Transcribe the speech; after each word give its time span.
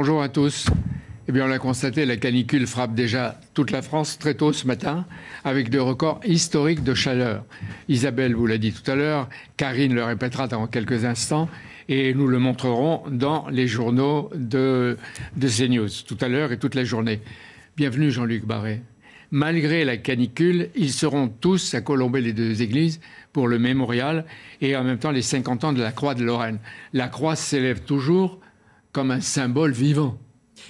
Bonjour 0.00 0.22
à 0.22 0.28
tous. 0.28 0.66
Eh 1.26 1.32
bien, 1.32 1.46
on 1.46 1.48
l'a 1.48 1.58
constaté, 1.58 2.06
la 2.06 2.16
canicule 2.16 2.68
frappe 2.68 2.94
déjà 2.94 3.40
toute 3.52 3.72
la 3.72 3.82
France 3.82 4.16
très 4.16 4.34
tôt 4.34 4.52
ce 4.52 4.64
matin, 4.64 5.06
avec 5.42 5.70
des 5.70 5.80
records 5.80 6.20
historiques 6.24 6.84
de 6.84 6.94
chaleur. 6.94 7.44
Isabelle 7.88 8.36
vous 8.36 8.46
l'a 8.46 8.58
dit 8.58 8.72
tout 8.72 8.88
à 8.88 8.94
l'heure, 8.94 9.28
Karine 9.56 9.92
le 9.92 10.04
répétera 10.04 10.46
dans 10.46 10.68
quelques 10.68 11.04
instants, 11.04 11.48
et 11.88 12.14
nous 12.14 12.28
le 12.28 12.38
montrerons 12.38 13.02
dans 13.10 13.48
les 13.48 13.66
journaux 13.66 14.30
de, 14.36 14.96
de 15.36 15.48
CNews 15.48 15.88
tout 16.06 16.18
à 16.20 16.28
l'heure 16.28 16.52
et 16.52 16.60
toute 16.60 16.76
la 16.76 16.84
journée. 16.84 17.20
Bienvenue 17.76 18.12
Jean-Luc 18.12 18.46
Barré. 18.46 18.82
Malgré 19.32 19.84
la 19.84 19.96
canicule, 19.96 20.70
ils 20.76 20.92
seront 20.92 21.26
tous 21.26 21.74
à 21.74 21.80
colomber 21.80 22.20
les 22.20 22.32
deux 22.32 22.62
églises 22.62 23.00
pour 23.32 23.48
le 23.48 23.58
mémorial 23.58 24.26
et 24.60 24.76
en 24.76 24.84
même 24.84 24.98
temps 25.00 25.10
les 25.10 25.22
50 25.22 25.64
ans 25.64 25.72
de 25.72 25.82
la 25.82 25.90
Croix 25.90 26.14
de 26.14 26.22
Lorraine. 26.22 26.60
La 26.92 27.08
croix 27.08 27.34
s'élève 27.34 27.80
toujours 27.80 28.38
comme 28.92 29.10
un 29.10 29.20
symbole 29.20 29.72
vivant 29.72 30.18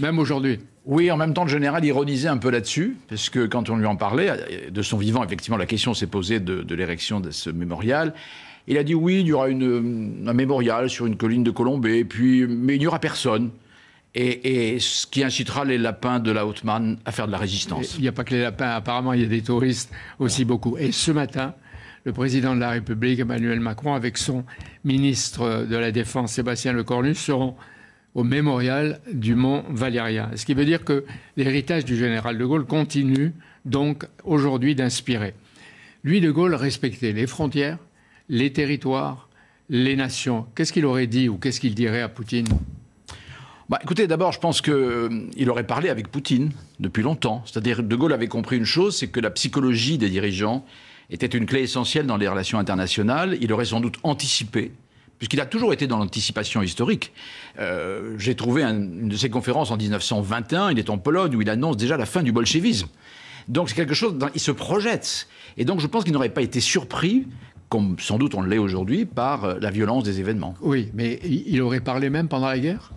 même 0.01 0.19
aujourd'hui. 0.19 0.59
Oui, 0.85 1.11
en 1.11 1.17
même 1.17 1.35
temps, 1.35 1.45
le 1.45 1.51
général 1.51 1.85
ironisait 1.85 2.29
un 2.29 2.39
peu 2.39 2.51
là-dessus, 2.51 2.97
parce 3.09 3.29
que 3.29 3.47
quand 3.47 3.69
on 3.69 3.77
lui 3.77 3.87
en 3.87 3.97
parlait, 3.97 4.31
de 4.71 4.83
son 4.83 4.97
vivant, 4.97 5.23
effectivement, 5.23 5.59
la 5.59 5.67
question 5.67 5.93
s'est 5.93 6.07
posée 6.07 6.41
de, 6.41 6.75
l'érection 6.75 7.21
de 7.21 7.31
ce 7.31 7.51
mémorial. 7.51 8.15
Il 8.67 8.79
a 8.79 8.85
dit 8.85 8.95
oui, 8.95 9.21
il 9.21 9.27
y 9.27 9.33
aura 9.33 9.49
une, 9.49 10.25
un 10.27 10.33
mémorial 10.33 10.89
sur 10.89 11.07
une 11.07 11.17
colline 11.17 11.43
de 11.43 11.51
Colombay, 11.51 12.05
puis, 12.05 12.47
mais 12.47 12.77
il 12.77 12.79
n'y 12.79 12.87
aura 12.87 13.01
personne. 13.01 13.51
Et, 14.15 14.79
ce 14.81 15.07
qui 15.07 15.23
incitera 15.23 15.65
les 15.65 15.79
lapins 15.79 16.19
de 16.19 16.33
la 16.33 16.45
Haute-Marne 16.45 16.99
à 17.05 17.13
faire 17.13 17.27
de 17.27 17.33
la 17.33 17.39
résistance. 17.39 17.95
Il 17.99 18.03
n'y 18.03 18.09
a 18.09 18.13
pas 18.13 18.25
que 18.25 18.35
les 18.35 18.41
lapins, 18.41 18.71
apparemment, 18.71 19.13
il 19.13 19.21
y 19.21 19.25
a 19.25 19.29
des 19.29 19.43
touristes 19.43 19.93
aussi 20.19 20.45
beaucoup. 20.45 20.77
Et 20.77 20.91
ce 20.91 21.13
matin, 21.13 21.55
le 22.05 22.13
président 22.13 22.55
de 22.55 22.61
la 22.61 22.71
République, 22.71 23.21
Emmanuel 23.21 23.61
Macron, 23.61 23.95
avec 23.95 24.17
son 24.17 24.45
ministre 24.85 25.67
de 25.67 25.77
la 25.77 25.93
Défense, 25.93 26.33
Sébastien 26.33 26.73
Lecornu, 26.73 27.15
seront 27.15 27.55
au 28.19 28.25
mémorial 28.25 29.01
du 29.13 29.37
mont 29.37 29.63
Valérien. 29.71 30.33
Ce 30.35 30.45
qui 30.45 30.53
veut 30.53 30.65
dire 30.65 30.83
que 30.85 31.05
l'héritage 31.37 31.85
du 31.85 31.97
général 31.97 32.37
de 32.37 32.45
Gaulle 32.45 32.67
continue 32.67 33.33
donc 33.65 34.07
aujourd'hui 34.25 34.75
d'inspirer. 34.75 35.35
Lui, 36.03 36.21
de 36.21 36.33
Gaulle 36.33 36.57
respectait 36.57 37.13
les 37.13 37.29
frontières, 37.29 37.79
les 38.29 38.53
territoires, 38.53 39.29
les 39.69 39.95
nations. 39.95 40.47
Qu'est-ce 40.57 40.73
qu'il 40.73 40.85
aurait 40.85 41.07
dit 41.07 41.29
ou 41.29 41.37
qu'est-ce 41.37 41.61
qu'il 41.61 41.77
dirait 41.77 42.01
à 42.01 42.09
Poutine? 42.09 42.49
Bah, 43.69 43.79
écoutez, 43.85 44.09
d'abord, 44.09 44.33
je 44.33 44.41
pense 44.41 44.63
qu'il 44.63 44.73
euh, 44.73 45.47
aurait 45.47 45.67
parlé 45.69 45.89
avec 45.89 46.09
Poutine 46.09 46.51
depuis 46.81 47.05
longtemps. 47.05 47.45
C'est-à-dire, 47.47 47.85
De 47.85 47.95
Gaulle 47.95 48.13
avait 48.13 48.27
compris 48.27 48.57
une 48.57 48.65
chose, 48.65 48.97
c'est 48.97 49.07
que 49.07 49.21
la 49.21 49.31
psychologie 49.31 49.97
des 49.97 50.11
dirigeants 50.11 50.65
était 51.09 51.27
une 51.27 51.47
clé 51.47 51.61
essentielle 51.61 52.07
dans 52.07 52.17
les 52.17 52.27
relations 52.27 52.59
internationales. 52.59 53.39
Il 53.41 53.53
aurait 53.53 53.67
sans 53.67 53.79
doute 53.79 53.99
anticipé 54.03 54.73
puisqu'il 55.19 55.41
a 55.41 55.47
toujours 55.47 55.73
été 55.73 55.87
dans 55.87 55.99
l'anticipation 55.99 56.63
historique. 56.63 57.13
Euh, 57.59 58.15
j'ai 58.19 58.35
trouvé 58.35 58.63
une 58.63 59.09
de 59.09 59.17
ses 59.17 59.31
conférences 59.31 59.71
en 59.71 59.77
1921, 59.77 60.71
il 60.71 60.79
est 60.79 60.91
en 60.91 60.99
Pologne, 60.99 61.35
où 61.37 61.43
il 61.43 61.51
annonce 61.51 61.77
déjà 61.77 61.97
la 61.97 62.07
fin 62.07 62.23
du 62.23 62.33
bolchevisme. 62.33 62.89
Donc 63.49 63.69
c'est 63.69 63.75
quelque 63.75 63.95
chose, 63.95 64.15
il 64.35 64.41
se 64.41 64.51
projette. 64.51 65.29
Et 65.57 65.65
donc 65.65 65.81
je 65.81 65.87
pense 65.87 66.05
qu'il 66.05 66.13
n'aurait 66.13 66.29
pas 66.29 66.43
été 66.43 66.61
surpris, 66.61 67.27
comme 67.69 67.97
sans 67.99 68.19
doute 68.19 68.35
on 68.35 68.43
l'est 68.43 68.59
aujourd'hui, 68.59 69.05
par 69.07 69.45
euh, 69.45 69.59
la 69.61 69.71
violence 69.71 70.05
des 70.05 70.21
événements. 70.21 70.55
Oui, 70.61 70.91
mais 70.95 71.21
il 71.25 71.61
aurait 71.63 71.81
parlé 71.81 72.11
même 72.11 72.29
pendant 72.29 72.49
la 72.49 72.59
guerre? 72.59 72.93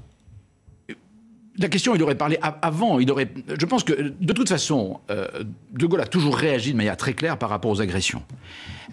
La 1.58 1.68
question, 1.68 1.94
il 1.96 2.02
aurait 2.02 2.16
parlé 2.16 2.40
avant. 2.42 2.98
Il 3.00 3.12
aurait, 3.12 3.30
je 3.60 3.66
pense 3.66 3.84
que, 3.84 4.14
de 4.20 4.34
toute 4.34 4.48
façon, 4.48 5.02
euh, 5.12 5.28
De 5.74 5.86
Gaulle 5.86 6.02
a 6.02 6.08
toujours 6.08 6.38
réagi 6.38 6.72
de 6.72 6.78
manière 6.78 6.96
très 6.96 7.14
claire 7.14 7.38
par 7.38 7.50
rapport 7.50 7.70
aux 7.72 7.82
agressions. 7.82 8.24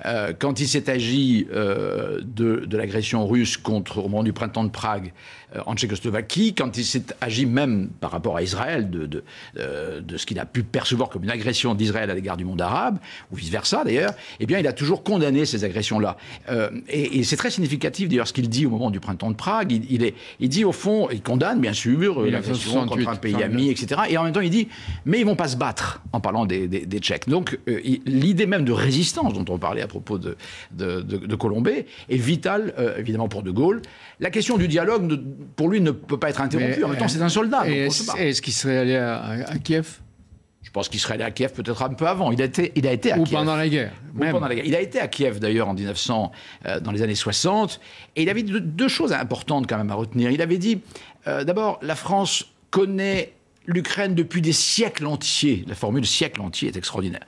Euh, 0.06 0.32
quand 0.38 0.60
il 0.60 0.68
s'est 0.68 0.90
agi 0.90 1.46
euh, 1.52 2.20
de, 2.22 2.68
l'agression 2.76 3.26
russe 3.26 3.56
contre, 3.56 3.98
au 3.98 4.08
moment 4.08 4.22
du 4.22 4.32
printemps 4.32 4.64
de 4.64 4.70
Prague, 4.70 5.12
en 5.64 5.74
Tchécoslovaquie, 5.74 6.54
quand 6.54 6.76
il 6.76 6.84
s'est 6.84 7.04
agi 7.22 7.46
même 7.46 7.88
par 8.00 8.10
rapport 8.10 8.36
à 8.36 8.42
Israël 8.42 8.90
de, 8.90 9.06
de, 9.06 9.24
de 10.00 10.16
ce 10.18 10.26
qu'il 10.26 10.38
a 10.38 10.44
pu 10.44 10.62
percevoir 10.62 11.08
comme 11.08 11.24
une 11.24 11.30
agression 11.30 11.74
d'Israël 11.74 12.10
à 12.10 12.14
l'égard 12.14 12.36
du 12.36 12.44
monde 12.44 12.60
arabe, 12.60 12.98
ou 13.32 13.36
vice-versa 13.36 13.82
d'ailleurs, 13.82 14.12
eh 14.40 14.46
bien, 14.46 14.58
il 14.58 14.66
a 14.66 14.74
toujours 14.74 15.02
condamné 15.02 15.46
ces 15.46 15.64
agressions-là. 15.64 16.18
et, 16.88 17.22
c'est 17.24 17.36
très 17.36 17.50
significatif 17.50 18.10
d'ailleurs 18.10 18.28
ce 18.28 18.34
qu'il 18.34 18.50
dit 18.50 18.66
au 18.66 18.70
moment 18.70 18.90
du 18.90 19.00
printemps 19.00 19.30
de 19.30 19.36
Prague. 19.36 19.72
Il, 19.72 20.04
est, 20.04 20.14
il 20.38 20.50
dit 20.50 20.66
au 20.66 20.72
fond, 20.72 21.08
il 21.10 21.22
condamne 21.22 21.60
bien 21.60 21.72
sûr 21.72 22.14
contre 22.86 23.08
un 23.08 23.16
pays 23.16 23.42
ami, 23.42 23.70
etc. 23.70 24.02
Et 24.08 24.18
en 24.18 24.24
même 24.24 24.32
temps, 24.32 24.40
il 24.40 24.50
dit, 24.50 24.68
mais 25.04 25.20
ils 25.20 25.26
vont 25.26 25.36
pas 25.36 25.48
se 25.48 25.56
battre, 25.56 26.02
en 26.12 26.20
parlant 26.20 26.46
des, 26.46 26.68
Tchèques. 27.00 27.28
Donc, 27.28 27.58
euh, 27.68 27.80
l'idée 28.06 28.46
même 28.46 28.64
de 28.64 28.72
résistance 28.72 29.32
dont 29.32 29.44
on 29.52 29.58
parlait 29.58 29.82
propos 29.88 30.18
de, 30.18 30.36
de, 30.72 31.36
Colombey 31.36 31.86
est 32.08 32.16
vitale, 32.16 32.74
euh, 32.78 32.96
évidemment, 32.98 33.28
pour 33.28 33.42
De 33.42 33.50
Gaulle. 33.50 33.82
La 34.20 34.30
question 34.30 34.56
du 34.56 34.68
dialogue, 34.68 35.20
pour 35.56 35.68
lui, 35.68 35.80
ne 35.80 35.90
peut 35.90 36.18
pas 36.18 36.30
être 36.30 36.40
interrompue. 36.40 36.84
en 36.84 36.88
même 36.88 36.98
temps, 36.98 37.08
c'est 37.08 37.22
un 37.22 37.28
soldat. 37.28 37.66
Est-ce 37.68 38.42
qu'il 38.42 38.52
serait 38.52 38.78
allé 38.78 38.96
à, 38.96 39.58
Kiev? 39.62 39.98
Je 40.62 40.70
pense 40.70 40.88
qu'il 40.88 41.00
serait 41.00 41.14
allé 41.14 41.24
à 41.24 41.30
Kiev 41.30 41.52
peut-être 41.52 41.82
un 41.82 41.88
peu 41.90 42.06
avant. 42.06 42.30
Il 42.30 42.42
a 42.42 42.44
été, 42.44 42.72
il 42.76 42.86
a 42.86 42.92
été 42.92 43.12
à 43.12 43.18
Ou 43.18 43.24
Kiev. 43.24 43.38
pendant 43.38 43.56
la 43.56 43.68
guerre. 43.68 43.92
pendant 44.16 44.48
la 44.48 44.54
guerre. 44.54 44.66
Il 44.66 44.74
a 44.74 44.80
été 44.80 45.00
à 45.00 45.08
Kiev 45.08 45.38
d'ailleurs 45.38 45.68
en 45.68 45.74
1900, 45.74 46.30
euh, 46.66 46.80
dans 46.80 46.92
les 46.92 47.02
années 47.02 47.14
60. 47.14 47.80
Et 48.16 48.22
il 48.22 48.28
avait 48.28 48.42
deux, 48.42 48.88
choses 48.88 49.12
importantes 49.12 49.66
quand 49.66 49.78
même 49.78 49.90
à 49.90 49.94
retenir. 49.94 50.30
Il 50.30 50.42
avait 50.42 50.58
dit, 50.58 50.80
d'abord, 51.24 51.78
la 51.82 51.94
France 51.94 52.44
connaît 52.70 53.32
l'Ukraine 53.68 54.14
depuis 54.14 54.40
des 54.40 54.52
siècles 54.52 55.06
entiers. 55.06 55.64
La 55.68 55.74
formule 55.74 56.06
siècle 56.06 56.40
entier 56.40 56.68
est 56.68 56.76
extraordinaire. 56.76 57.24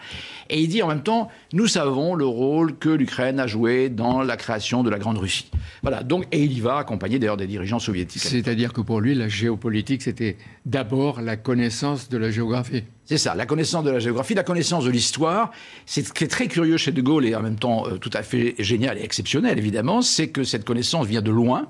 Et 0.49 0.61
il 0.61 0.69
dit 0.69 0.83
en 0.83 0.89
même 0.89 1.03
temps, 1.03 1.29
nous 1.53 1.69
savons 1.69 2.15
le 2.15 2.25
rôle 2.25 2.77
que 2.77 2.89
l'Ukraine 2.89 3.39
a 3.39 3.47
joué 3.47 3.91
dans 3.91 4.23
la 4.23 4.37
création 4.37 4.83
de 4.83 4.91
la 4.91 4.99
Grande 4.99 5.19
Russie. 5.19 5.51
Voilà, 5.83 6.03
donc, 6.03 6.27
et 6.33 6.43
il 6.43 6.53
y 6.53 6.61
va 6.61 6.79
accompagné 6.79 7.19
d'ailleurs 7.19 7.37
des 7.37 7.47
dirigeants 7.47 7.79
soviétiques. 7.79 8.23
C'est-à-dire 8.23 8.73
que 8.73 8.81
pour 8.81 9.01
lui, 9.01 9.15
la 9.15 9.29
géopolitique, 9.29 10.03
c'était 10.03 10.39
d'abord 10.65 11.21
la 11.21 11.37
connaissance 11.37 12.09
de 12.09 12.17
la 12.17 12.31
géographie. 12.31 12.85
C'est 13.11 13.19
ça, 13.19 13.35
la 13.35 13.45
connaissance 13.45 13.83
de 13.83 13.91
la 13.91 13.99
géographie, 13.99 14.35
la 14.35 14.45
connaissance 14.45 14.85
de 14.85 14.91
l'histoire. 14.91 15.51
C'est 15.85 16.07
ce 16.07 16.13
qui 16.13 16.23
est 16.23 16.29
très 16.29 16.47
curieux 16.47 16.77
chez 16.77 16.93
De 16.93 17.03
Gaulle 17.03 17.27
et 17.27 17.35
en 17.35 17.43
même 17.43 17.59
temps 17.59 17.85
euh, 17.89 17.97
tout 17.97 18.11
à 18.13 18.23
fait 18.23 18.55
génial 18.61 18.99
et 18.99 19.03
exceptionnel, 19.03 19.59
évidemment, 19.59 20.01
c'est 20.01 20.29
que 20.29 20.45
cette 20.45 20.65
connaissance 20.65 21.09
vient 21.09 21.21
de 21.21 21.33
loin. 21.33 21.63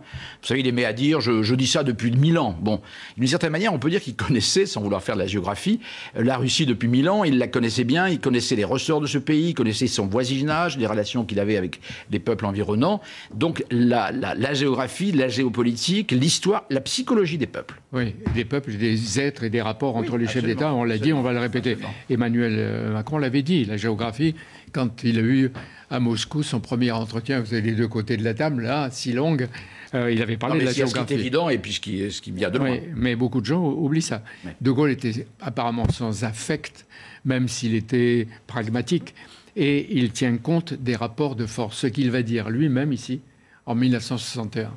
Vous 0.42 0.48
savez, 0.48 0.60
il 0.60 0.66
aimait 0.66 0.84
à 0.84 0.92
dire, 0.92 1.22
je, 1.22 1.54
dis 1.54 1.66
ça 1.66 1.82
depuis 1.82 2.10
mille 2.10 2.38
ans. 2.38 2.54
Bon, 2.60 2.82
d'une 3.16 3.26
certaine 3.26 3.52
manière, 3.52 3.72
on 3.72 3.78
peut 3.78 3.88
dire 3.88 4.02
qu'il 4.02 4.16
connaissait, 4.16 4.66
sans 4.66 4.82
vouloir 4.82 5.02
faire 5.02 5.14
de 5.14 5.20
la 5.20 5.26
géographie, 5.26 5.80
euh, 6.18 6.22
la 6.22 6.36
Russie 6.36 6.66
depuis 6.66 6.88
mille 6.88 7.08
ans. 7.08 7.24
Il 7.24 7.38
la 7.38 7.48
connaissait 7.48 7.84
bien, 7.84 8.06
il 8.06 8.20
connaissait 8.20 8.54
les 8.54 8.66
ressorts 8.66 9.00
de 9.00 9.06
ce 9.06 9.16
pays, 9.16 9.48
il 9.48 9.54
connaissait 9.54 9.86
son 9.86 10.08
voisinage, 10.08 10.76
les 10.76 10.86
relations 10.86 11.24
qu'il 11.24 11.40
avait 11.40 11.56
avec 11.56 11.80
les 12.10 12.18
peuples 12.18 12.44
environnants. 12.44 13.00
Donc 13.32 13.64
la, 13.70 14.12
la 14.12 14.52
géographie, 14.52 15.10
la 15.12 15.28
géopolitique, 15.28 16.12
l'histoire, 16.12 16.66
la 16.68 16.82
psychologie 16.82 17.38
des 17.38 17.46
peuples. 17.46 17.79
Oui, 17.92 18.14
des 18.34 18.44
peuples, 18.44 18.76
des 18.76 19.18
êtres 19.18 19.42
et 19.42 19.50
des 19.50 19.60
rapports 19.60 19.96
entre 19.96 20.16
les 20.16 20.28
chefs 20.28 20.44
d'État, 20.44 20.72
on 20.72 20.84
l'a 20.84 20.96
dit, 20.96 21.12
on 21.12 21.22
va 21.22 21.32
le 21.32 21.40
répéter. 21.40 21.76
Emmanuel 22.08 22.54
euh, 22.56 22.92
Macron 22.92 23.18
l'avait 23.18 23.42
dit, 23.42 23.64
la 23.64 23.76
géographie, 23.76 24.36
quand 24.72 25.02
il 25.02 25.18
a 25.18 25.22
eu 25.22 25.50
à 25.90 25.98
Moscou 25.98 26.44
son 26.44 26.60
premier 26.60 26.92
entretien, 26.92 27.40
vous 27.40 27.52
avez 27.52 27.62
les 27.62 27.74
deux 27.74 27.88
côtés 27.88 28.16
de 28.16 28.22
la 28.22 28.32
table, 28.32 28.62
là, 28.62 28.90
si 28.92 29.12
longue, 29.12 29.48
euh, 29.94 30.12
il 30.12 30.22
avait 30.22 30.36
parlé 30.36 30.60
de 30.60 30.66
la 30.66 30.72
géographie. 30.72 31.00
Ce 31.00 31.06
qui 31.08 31.14
est 31.14 31.18
évident 31.18 31.48
et 31.48 31.58
puis 31.58 31.72
ce 31.72 31.80
qui, 31.80 32.10
ce 32.12 32.20
qui 32.22 32.30
vient 32.30 32.50
de 32.50 32.58
loin. 32.58 32.78
mais 32.94 33.16
beaucoup 33.16 33.40
de 33.40 33.46
gens 33.46 33.60
oublient 33.60 34.02
ça. 34.02 34.22
De 34.60 34.70
Gaulle 34.70 34.90
était 34.90 35.26
apparemment 35.40 35.88
sans 35.88 36.22
affect, 36.22 36.86
même 37.24 37.48
s'il 37.48 37.74
était 37.74 38.28
pragmatique, 38.46 39.14
et 39.56 39.98
il 39.98 40.12
tient 40.12 40.36
compte 40.36 40.74
des 40.74 40.94
rapports 40.94 41.34
de 41.34 41.46
force, 41.46 41.78
ce 41.78 41.88
qu'il 41.88 42.12
va 42.12 42.22
dire 42.22 42.50
lui-même 42.50 42.92
ici 42.92 43.20
en 43.66 43.74
1961. 43.74 44.70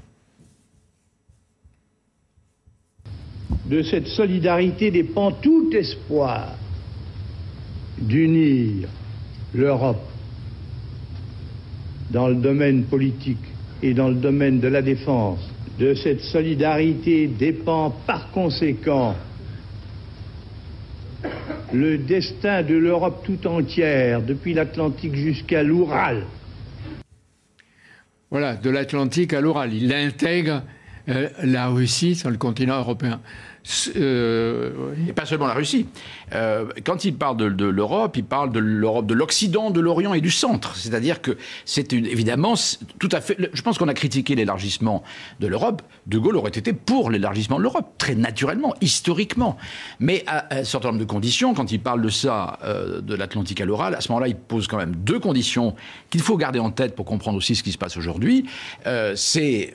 De 3.66 3.81
cette 3.81 4.08
solidarité 4.08 4.91
dépend 4.91 5.31
tout 5.31 5.69
espoir 5.74 6.56
d'unir 7.97 8.88
l'Europe 9.53 10.06
dans 12.12 12.28
le 12.28 12.36
domaine 12.36 12.84
politique 12.84 13.44
et 13.81 13.94
dans 13.94 14.09
le 14.09 14.16
domaine 14.16 14.59
de 14.59 14.68
la 14.68 14.81
défense. 14.81 15.39
De 15.80 15.94
cette 15.95 16.22
solidarité 16.22 17.27
dépend 17.27 17.89
par 18.06 18.31
conséquent 18.31 19.16
le 21.74 21.98
destin 21.98 22.62
de 22.62 22.75
l'Europe 22.75 23.24
tout 23.25 23.48
entière, 23.48 24.22
depuis 24.22 24.54
l'Atlantique 24.54 25.16
jusqu'à 25.16 25.63
l'Oural. 25.63 26.24
Voilà, 28.30 28.56
de 28.56 28.69
l'Atlantique 28.69 29.33
à 29.33 29.42
l'Oural. 29.42 29.74
Il 29.74 29.92
intègre 29.94 30.62
euh, 31.10 31.30
la 31.44 31.68
Russie 31.68 32.16
sur 32.16 32.30
le 32.30 32.38
continent 32.38 32.77
européen. 32.77 33.19
Euh, 33.95 34.94
et 35.07 35.13
pas 35.13 35.25
seulement 35.25 35.48
la 35.48 35.54
Russie. 35.54 35.88
Euh, 36.33 36.65
quand 36.83 37.06
il 37.06 37.15
parle 37.15 37.38
de, 37.38 37.65
l'Europe, 37.65 38.18
il 38.18 38.25
parle 38.25 38.51
de 38.51 38.60
l'Europe 38.60 39.06
de 39.06 39.13
l'Occident, 39.13 39.71
de 39.71 39.80
l'Orient 39.80 40.13
et 40.13 40.21
du 40.21 40.31
centre. 40.31 40.75
C'est-à-dire 40.75 41.21
que 41.21 41.38
c'est 41.63 41.94
évidemment 41.94 42.56
tout 43.00 43.10
à 43.12 43.21
fait. 43.21 43.38
Je 43.54 43.62
pense 43.62 43.77
qu'on 43.77 43.88
a 43.88 43.94
critiqué 43.94 44.36
l'élargissement 44.36 45.04
de 45.39 45.48
l'Europe. 45.48 45.81
De 46.07 46.18
Gaulle 46.18 46.36
aurait 46.36 46.50
été 46.50 46.74
pour 46.74 47.10
l'élargissement 47.10 47.57
de 47.57 47.63
l'Europe, 47.63 47.94
très 47.98 48.15
naturellement, 48.15 48.75
historiquement. 48.81 49.57
Mais 50.00 50.24
à, 50.27 50.54
un 50.54 50.63
certain 50.65 50.89
nombre 50.89 51.00
de 51.00 51.06
conditions, 51.06 51.54
quand 51.54 51.71
il 51.71 51.80
parle 51.80 52.01
de 52.01 52.10
ça, 52.10 52.60
euh, 52.63 53.00
de 53.00 53.15
l'Atlantique 53.15 53.62
à 53.62 53.65
l'oral, 53.65 53.95
à 53.95 54.01
ce 54.01 54.10
moment-là, 54.10 54.27
il 54.27 54.36
pose 54.36 54.68
quand 54.68 54.77
même 54.77 54.95
deux 54.95 55.19
conditions 55.19 55.74
qu'il 56.10 56.21
faut 56.21 56.36
garder 56.36 56.60
en 56.60 56.71
tête 56.71 56.95
pour 56.95 57.06
comprendre 57.06 57.38
aussi 57.38 57.56
ce 57.56 57.63
qui 57.63 57.71
se 57.71 57.77
passe 57.77 57.95
aujourd'hui. 57.95 58.45
c'est 59.15 59.74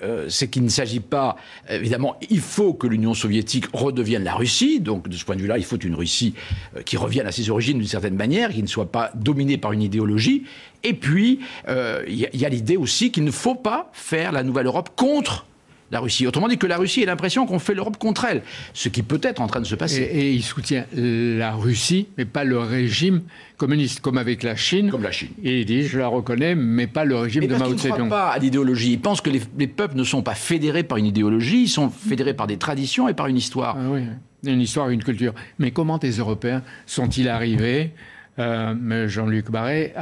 qu'il 0.50 0.64
ne 0.64 0.68
s'agit 0.68 1.00
pas, 1.00 1.36
évidemment, 1.70 2.16
il 2.28 2.40
faut 2.40 2.74
que 2.74 2.86
l'Union 2.86 3.14
soviétique 3.14 3.66
redevienne 3.78 4.24
la 4.24 4.34
Russie. 4.34 4.80
Donc, 4.80 5.08
de 5.08 5.16
ce 5.16 5.24
point 5.24 5.36
de 5.36 5.40
vue-là, 5.40 5.58
il 5.58 5.64
faut 5.64 5.78
une 5.78 5.94
Russie 5.94 6.34
euh, 6.76 6.82
qui 6.82 6.96
revienne 6.96 7.26
à 7.26 7.32
ses 7.32 7.50
origines 7.50 7.78
d'une 7.78 7.86
certaine 7.86 8.16
manière, 8.16 8.50
qui 8.50 8.62
ne 8.62 8.68
soit 8.68 8.90
pas 8.90 9.10
dominée 9.14 9.58
par 9.58 9.72
une 9.72 9.82
idéologie. 9.82 10.44
Et 10.84 10.94
puis, 10.94 11.40
euh, 11.68 12.04
il 12.08 12.18
y 12.18 12.44
a 12.44 12.48
l'idée 12.48 12.76
aussi 12.76 13.10
qu'il 13.10 13.24
ne 13.24 13.30
faut 13.30 13.54
pas 13.54 13.90
faire 13.92 14.32
la 14.32 14.42
nouvelle 14.42 14.66
Europe 14.66 14.90
contre 14.96 15.46
la 15.90 16.00
Russie. 16.00 16.26
Autrement 16.26 16.48
dit, 16.48 16.58
que 16.58 16.66
la 16.66 16.76
Russie 16.76 17.02
ait 17.02 17.06
l'impression 17.06 17.46
qu'on 17.46 17.58
fait 17.58 17.74
l'Europe 17.74 17.98
contre 17.98 18.24
elle, 18.24 18.42
ce 18.74 18.88
qui 18.88 19.02
peut 19.02 19.20
être 19.22 19.40
en 19.40 19.46
train 19.46 19.60
de 19.60 19.66
se 19.66 19.74
passer. 19.74 20.02
Et, 20.02 20.32
il 20.32 20.42
soutient 20.42 20.84
la 20.94 21.52
Russie, 21.52 22.08
mais 22.16 22.24
pas 22.24 22.44
le 22.44 22.58
régime 22.58 23.22
communiste, 23.56 24.00
comme 24.00 24.18
avec 24.18 24.42
la 24.42 24.56
Chine. 24.56 24.90
Comme 24.90 25.02
la 25.02 25.10
Chine. 25.12 25.30
Et 25.42 25.60
il 25.60 25.64
dit, 25.64 25.84
je 25.84 25.98
la 25.98 26.08
reconnais, 26.08 26.54
mais 26.54 26.86
pas 26.86 27.04
le 27.04 27.16
régime 27.16 27.46
de 27.46 27.54
Mao 27.54 27.74
Tse-tung. 27.74 27.96
Il 27.98 28.04
ne 28.04 28.10
pas 28.10 28.30
à 28.30 28.38
l'idéologie. 28.38 28.92
Il 28.92 29.00
pense 29.00 29.20
que 29.20 29.30
les, 29.30 29.66
peuples 29.66 29.96
ne 29.96 30.04
sont 30.04 30.22
pas 30.22 30.34
fédérés 30.34 30.82
par 30.82 30.98
une 30.98 31.06
idéologie, 31.06 31.62
ils 31.62 31.68
sont 31.68 31.90
fédérés 31.90 32.34
par 32.34 32.46
des 32.46 32.56
traditions 32.56 33.08
et 33.08 33.14
par 33.14 33.26
une 33.26 33.36
histoire. 33.36 33.76
Ah 33.78 33.90
oui, 33.90 34.02
une 34.44 34.60
histoire 34.60 34.90
et 34.90 34.94
une 34.94 35.02
culture. 35.02 35.34
Mais 35.58 35.70
comment 35.70 35.98
les 36.02 36.18
Européens 36.18 36.62
sont-ils 36.86 37.28
arrivés, 37.28 37.92
euh, 38.38 39.08
Jean-Luc 39.08 39.50
Barré, 39.50 39.92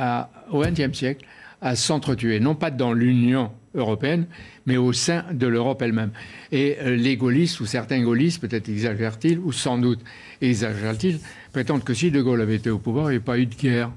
au 0.50 0.61
XXe 0.61 0.97
siècle, 0.97 1.25
à 1.61 1.76
s'entretuer 1.76 2.41
Non 2.41 2.55
pas 2.55 2.70
dans 2.70 2.93
l'Union 2.93 3.50
européenne, 3.75 4.26
mais 4.64 4.76
au 4.76 4.93
sein 4.93 5.25
de 5.32 5.47
l'Europe 5.47 5.82
elle-même. 5.82 6.11
Et 6.53 6.76
euh, 6.81 6.97
les 6.97 7.17
gaullistes, 7.17 7.61
ou 7.61 7.67
certains 7.67 8.03
gaullistes, 8.03 8.41
peut-être 8.41 8.69
exagèrent-ils, 8.69 9.38
ou 9.38 9.53
sans 9.53 9.79
doute 9.79 10.00
exagèrent-ils, 10.41 11.20
prétendent 11.53 11.85
que 11.85 11.94
si 11.94 12.11
De 12.11 12.23
Gaulle 12.23 12.41
avait 12.41 12.56
été 12.56 12.70
au 12.70 12.79
pouvoir, 12.79 13.06
il 13.06 13.14
n'y 13.14 13.17
aurait 13.19 13.25
pas 13.25 13.38
eu 13.38 13.47
de 13.47 13.55
guerre. 13.55 13.91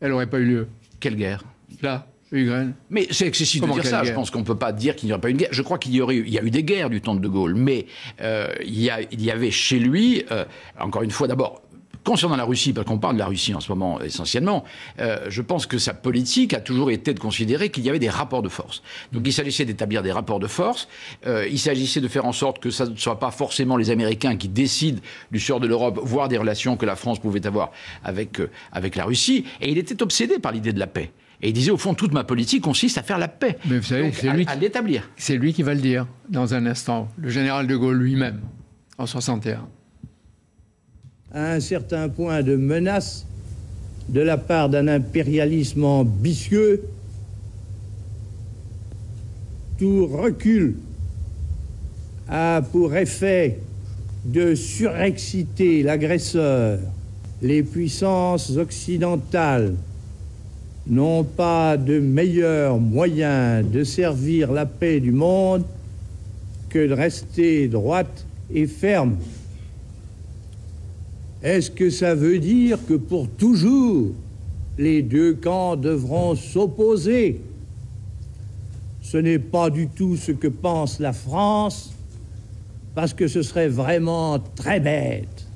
Elle 0.00 0.10
n'aurait 0.10 0.28
pas 0.28 0.38
eu 0.38 0.46
lieu. 0.46 0.68
Quelle 1.00 1.16
guerre? 1.16 1.44
Là, 1.82 2.06
Ukraine. 2.32 2.74
Mais 2.90 3.06
c'est 3.10 3.26
excessif 3.26 3.60
de 3.60 3.70
dire 3.72 3.84
ça. 3.84 4.04
Je 4.04 4.12
pense 4.12 4.30
qu'on 4.30 4.40
ne 4.40 4.44
peut 4.44 4.58
pas 4.58 4.72
dire 4.72 4.96
qu'il 4.96 5.08
n'y 5.08 5.12
aurait 5.12 5.20
pas 5.20 5.28
eu 5.28 5.32
une 5.32 5.38
guerre. 5.38 5.52
Je 5.52 5.62
crois 5.62 5.78
qu'il 5.78 5.94
y 5.94 6.00
aurait 6.00 6.16
eu, 6.16 6.24
il 6.26 6.32
y 6.32 6.38
a 6.38 6.42
eu 6.42 6.50
des 6.50 6.64
guerres 6.64 6.90
du 6.90 7.00
temps 7.00 7.14
de 7.14 7.20
De 7.20 7.28
Gaulle, 7.28 7.54
mais 7.54 7.86
euh, 8.20 8.52
il, 8.64 8.80
y 8.80 8.90
a, 8.90 9.00
il, 9.02 9.22
y 9.22 9.30
avait 9.30 9.50
chez 9.50 9.78
lui, 9.78 10.24
euh, 10.30 10.44
encore 10.80 11.02
une 11.02 11.10
fois, 11.10 11.28
d'abord, 11.28 11.62
Concernant 12.04 12.36
la 12.36 12.44
Russie, 12.44 12.72
parce 12.72 12.86
qu'on 12.86 12.98
parle 12.98 13.14
de 13.14 13.20
la 13.20 13.26
Russie 13.26 13.54
en 13.54 13.60
ce 13.60 13.70
moment 13.70 14.00
essentiellement, 14.00 14.64
euh, 14.98 15.26
je 15.28 15.40
pense 15.40 15.66
que 15.66 15.78
sa 15.78 15.94
politique 15.94 16.52
a 16.52 16.60
toujours 16.60 16.90
été 16.90 17.14
de 17.14 17.20
considérer 17.20 17.70
qu'il 17.70 17.84
y 17.84 17.88
avait 17.88 18.00
des 18.00 18.08
rapports 18.08 18.42
de 18.42 18.48
force. 18.48 18.82
Donc 19.12 19.22
il 19.24 19.32
s'agissait 19.32 19.64
d'établir 19.64 20.02
des 20.02 20.10
rapports 20.10 20.40
de 20.40 20.48
force, 20.48 20.88
euh, 21.26 21.46
il 21.48 21.60
s'agissait 21.60 22.00
de 22.00 22.08
faire 22.08 22.24
en 22.24 22.32
sorte 22.32 22.58
que 22.58 22.70
ça 22.70 22.86
ne 22.86 22.96
soit 22.96 23.20
pas 23.20 23.30
forcément 23.30 23.76
les 23.76 23.90
Américains 23.90 24.36
qui 24.36 24.48
décident 24.48 25.00
du 25.30 25.38
sort 25.38 25.60
de 25.60 25.68
l'Europe, 25.68 26.00
voire 26.02 26.28
des 26.28 26.38
relations 26.38 26.76
que 26.76 26.86
la 26.86 26.96
France 26.96 27.20
pouvait 27.20 27.46
avoir 27.46 27.70
avec, 28.02 28.40
euh, 28.40 28.50
avec 28.72 28.96
la 28.96 29.04
Russie, 29.04 29.44
et 29.60 29.70
il 29.70 29.78
était 29.78 30.02
obsédé 30.02 30.40
par 30.40 30.50
l'idée 30.50 30.72
de 30.72 30.80
la 30.80 30.88
paix. 30.88 31.12
Et 31.40 31.48
il 31.48 31.52
disait, 31.52 31.72
au 31.72 31.76
fond, 31.76 31.94
toute 31.94 32.12
ma 32.12 32.24
politique 32.24 32.62
consiste 32.62 32.98
à 32.98 33.02
faire 33.02 33.18
la 33.18 33.28
paix. 33.28 33.58
Mais 33.64 33.78
vous 33.78 33.84
savez, 33.84 34.12
c'est 34.12 34.30
lui, 34.30 34.44
à 34.46 34.54
l'établir. 34.54 35.10
C'est 35.16 35.36
lui 35.36 35.52
qui 35.52 35.64
va 35.64 35.74
le 35.74 35.80
dire 35.80 36.06
dans 36.28 36.54
un 36.54 36.66
instant, 36.66 37.08
le 37.16 37.30
général 37.30 37.66
de 37.66 37.76
Gaulle 37.76 37.98
lui-même, 37.98 38.40
en 38.98 39.06
61 39.06 39.66
à 41.32 41.52
un 41.52 41.60
certain 41.60 42.08
point 42.08 42.42
de 42.42 42.56
menace 42.56 43.26
de 44.08 44.20
la 44.20 44.36
part 44.36 44.68
d'un 44.68 44.88
impérialisme 44.88 45.84
ambitieux, 45.84 46.82
tout 49.78 50.06
recul 50.06 50.76
a 52.28 52.62
pour 52.70 52.94
effet 52.94 53.58
de 54.24 54.54
surexciter 54.54 55.82
l'agresseur. 55.82 56.78
Les 57.40 57.62
puissances 57.62 58.56
occidentales 58.56 59.74
n'ont 60.86 61.24
pas 61.24 61.76
de 61.76 61.98
meilleur 61.98 62.78
moyen 62.78 63.62
de 63.62 63.84
servir 63.84 64.52
la 64.52 64.66
paix 64.66 65.00
du 65.00 65.12
monde 65.12 65.64
que 66.68 66.86
de 66.86 66.92
rester 66.92 67.68
droite 67.68 68.26
et 68.52 68.66
ferme 68.66 69.16
est-ce 71.42 71.70
que 71.70 71.90
ça 71.90 72.14
veut 72.14 72.38
dire 72.38 72.78
que 72.86 72.94
pour 72.94 73.28
toujours, 73.28 74.12
les 74.78 75.02
deux 75.02 75.34
camps 75.34 75.76
devront 75.76 76.34
s'opposer? 76.34 77.40
Ce 79.00 79.16
n'est 79.16 79.40
pas 79.40 79.68
du 79.68 79.88
tout 79.88 80.16
ce 80.16 80.32
que 80.32 80.46
pense 80.46 81.00
la 81.00 81.12
France, 81.12 81.92
parce 82.94 83.12
que 83.12 83.26
ce 83.26 83.42
serait 83.42 83.68
vraiment 83.68 84.38
très 84.38 84.80
bête 84.80 85.46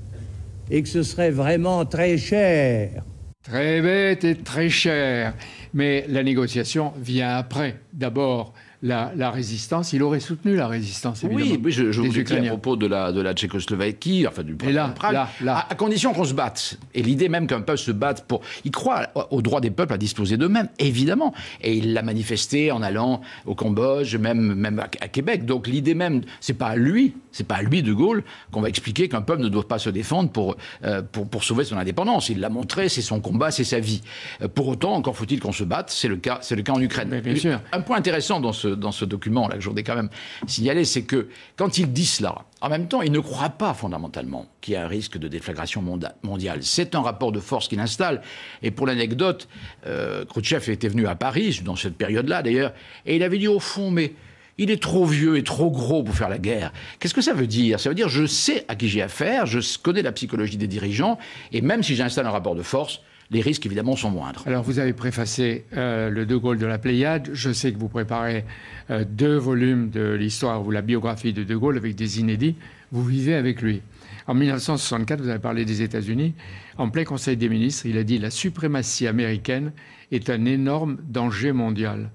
et 0.71 0.83
que 0.83 0.88
ce 0.88 1.03
serait 1.03 1.31
vraiment 1.31 1.85
très 1.85 2.19
cher. 2.19 3.05
Très 3.43 3.81
bête 3.81 4.25
et 4.25 4.35
très 4.35 4.69
cher. 4.69 5.35
Mais 5.73 6.05
la 6.09 6.25
négociation 6.25 6.93
vient 7.00 7.37
après. 7.37 7.77
D'abord, 7.93 8.55
la, 8.87 9.31
résistance, 9.31 9.93
il 9.93 10.03
aurait 10.03 10.21
soutenu 10.21 10.56
la 10.56 10.69
résistance, 10.69 11.25
évidemment. 11.25 11.61
Oui, 11.62 11.73
je, 11.73 11.93
je 11.93 12.00
vous 12.00 12.09
dis 12.09 12.33
à 12.33 12.43
propos 12.49 12.77
de 12.77 12.87
la, 12.87 13.12
de 13.12 13.21
la 13.21 13.35
Tchécoslovaquie, 13.35 14.27
enfin 14.27 14.43
du 14.43 14.56
Et 14.67 14.73
là, 14.73 14.94
là, 15.11 15.29
là. 15.43 15.67
À, 15.69 15.75
condition 15.75 16.12
qu'on 16.12 16.25
se 16.25 16.35
batte. 16.35 16.79
Et 16.94 17.03
l'idée 17.03 17.29
même 17.29 17.47
qu'un 17.47 17.61
peuple 17.61 17.79
se 17.79 17.91
batte 17.91 18.27
pour... 18.27 18.43
Il 18.65 18.71
croit 18.71 19.09
au 19.31 19.43
droit 19.43 19.61
des 19.61 19.71
peuples 19.71 19.93
à 19.93 19.99
disposer 19.99 20.37
d'eux-mêmes, 20.37 20.69
évidemment. 20.79 21.35
Et 21.62 21.75
il 21.75 21.93
l'a 21.94 22.03
manifesté 22.03 22.71
en 22.71 22.83
allant 22.83 23.21
au 23.44 23.55
Cambodge, 23.55 24.17
même, 24.17 24.55
même 24.55 24.79
à, 24.79 25.09
Québec. 25.09 25.44
Donc 25.44 25.67
l'idée 25.67 25.94
même, 25.94 26.23
c'est 26.41 26.55
pas 26.55 26.69
à 26.69 26.77
lui, 26.77 27.15
c'est 27.33 27.47
pas 27.47 27.56
à 27.56 27.62
lui, 27.62 27.83
De 27.83 27.93
Gaulle, 27.93 28.23
qu'on 28.50 28.61
va 28.61 28.69
expliquer 28.69 29.09
qu'un 29.09 29.23
peuple 29.23 29.43
ne 29.43 29.49
doit 29.49 29.67
pas 29.67 29.79
se 29.79 29.91
défendre 29.91 30.31
pour, 30.31 30.56
euh, 30.85 31.03
pour, 31.03 31.29
pour, 31.29 31.44
sauver 31.44 31.65
son 31.65 31.77
indépendance. 31.77 32.29
Il 32.29 32.41
l'a 32.41 32.49
montré, 32.49 32.88
c'est 32.88 33.03
son 33.03 33.21
combat, 33.21 33.50
c'est 33.50 33.65
sa 33.65 33.81
vie. 33.81 34.03
Euh, 34.43 34.49
pour 34.49 34.69
autant, 34.69 34.94
encore 34.94 35.17
faut-il 35.17 35.41
qu'on 35.41 35.53
se 35.53 35.65
batte, 35.65 35.91
c'est 35.91 36.09
le 36.09 36.17
cas, 36.17 36.38
c'est 36.43 36.56
le 36.56 36.62
cas 36.62 36.73
en 36.73 36.81
Ukraine. 36.81 37.21
bien 37.21 37.37
sûr. 37.37 37.61
Un 37.73 37.81
point 37.81 37.97
intéressant 37.97 38.41
dans 38.41 38.53
ce, 38.53 38.75
dans 38.76 38.93
ce 38.93 39.05
document, 39.05 39.49
là, 39.49 39.56
que 39.56 39.61
je 39.61 39.69
voudrais 39.69 39.84
quand 39.84 39.96
même 39.96 40.11
signaler, 40.46 40.84
c'est 40.84 41.02
que 41.02 41.28
quand 41.56 41.78
il 41.78 41.93
dit 41.93 42.06
cela, 42.06 42.44
en 42.61 42.69
même 42.69 42.88
temps, 42.88 43.02
il 43.02 43.12
ne 43.12 43.20
croit 43.20 43.50
pas 43.50 43.75
fondamentalement 43.75 44.46
qu'il 44.61 44.75
y 44.75 44.76
a 44.76 44.84
un 44.84 44.88
risque 44.88 45.19
de 45.19 45.28
déflagration 45.28 45.82
mondiale. 46.23 46.58
C'est 46.62 46.94
un 46.94 47.00
rapport 47.00 47.32
de 47.32 47.40
force 47.40 47.69
qu'il 47.69 47.81
installe. 47.81 48.23
Et 48.62 48.70
pour 48.70 48.87
l'anecdote, 48.87 49.49
euh, 49.87 50.25
Khrouchtchev 50.25 50.70
était 50.70 50.88
venu 50.88 51.06
à 51.06 51.14
Paris, 51.14 51.61
dans 51.64 51.76
cette 51.76 51.96
période-là 51.96 52.43
d'ailleurs, 52.43 52.73
et 53.05 53.17
il 53.17 53.23
avait 53.23 53.38
dit 53.38 53.49
au 53.49 53.61
fond, 53.61 53.90
mais 53.90 54.14
il 54.58 54.70
est 54.70 54.82
trop 54.82 55.05
vieux 55.05 55.37
et 55.37 55.44
trop 55.44 55.70
gros 55.70 56.02
pour 56.02 56.14
faire 56.14 56.28
la 56.28 56.38
guerre. 56.38 56.73
Qu'est-ce 56.99 57.14
que 57.14 57.20
ça 57.20 57.34
veut 57.34 57.46
dire? 57.46 57.78
Ça 57.78 57.88
veut 57.88 57.94
dire 57.94 58.08
je 58.08 58.26
sais 58.26 58.64
à 58.69 58.75
qui 58.75 58.88
j'ai 58.88 59.02
affaire, 59.02 59.46
je 59.46 59.61
connais 59.78 60.02
la 60.02 60.12
psychologie 60.12 60.56
des 60.56 60.67
dirigeants, 60.67 61.19
et 61.52 61.61
même 61.61 61.82
si 61.82 61.94
j'installe 61.94 62.26
un 62.26 62.31
rapport 62.31 62.55
de 62.55 62.62
force, 62.62 63.00
les 63.31 63.40
risques 63.40 63.67
évidemment 63.67 63.96
sont 63.96 64.11
moindres. 64.11 64.43
Alors 64.46 64.62
vous 64.62 64.78
avez 64.78 64.93
préfacé 64.93 65.64
euh, 65.76 66.11
le 66.11 66.26
De 66.26 66.37
Gaulle 66.37 66.58
de 66.58 66.67
la 66.67 66.78
Pléiade. 66.78 67.31
Je 67.32 67.52
sais 67.52 67.73
que 67.73 67.78
vous 67.78 67.88
préparez 67.88 68.44
euh, 68.90 69.05
deux 69.08 69.37
volumes 69.37 69.90
de 69.90 70.12
l'histoire 70.12 70.64
ou 70.64 70.70
la 70.70 70.83
biographie 70.83 71.33
de 71.33 71.42
De 71.42 71.56
Gaulle 71.56 71.76
avec 71.76 71.95
des 71.97 72.21
inédits. 72.21 72.56
Vous 72.92 73.04
vivez 73.04 73.35
avec 73.35 73.62
lui. 73.62 73.83
En 74.28 74.35
1964, 74.35 75.21
vous 75.21 75.28
avez 75.28 75.38
parlé 75.38 75.64
des 75.64 75.83
États-Unis. 75.83 76.35
En 76.78 76.90
plein 76.90 77.04
Conseil 77.04 77.37
des 77.37 77.49
ministres, 77.49 77.87
il 77.87 77.97
a 77.99 78.04
dit 78.04 78.18
la 78.18 78.30
suprématie 78.30 79.06
américaine 79.06 79.73
est 80.11 80.30
un 80.30 80.45
énorme 80.45 80.99
danger 81.09 81.52
mondial. 81.52 82.11